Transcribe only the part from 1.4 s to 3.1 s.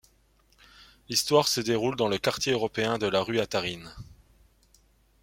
se déroule dans le quartier européen de